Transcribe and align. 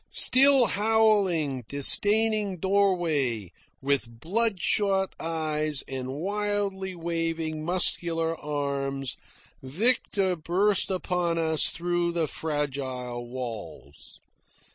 Still 0.09 0.65
howling, 0.65 1.63
disdaining 1.67 2.57
doorways, 2.57 3.51
with 3.83 4.19
blood 4.19 4.59
shot 4.59 5.13
eyes 5.19 5.83
and 5.87 6.09
wildly 6.15 6.95
waving 6.95 7.63
muscular 7.63 8.35
arms, 8.39 9.15
Victor 9.61 10.35
burst 10.35 10.89
upon 10.89 11.37
us 11.37 11.69
through 11.69 12.13
the 12.13 12.25
fragile 12.25 13.29
walls. 13.29 14.19